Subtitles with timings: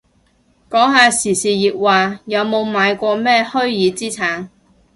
[0.67, 4.49] 講下時事熱話，有冇買過咩虛擬資產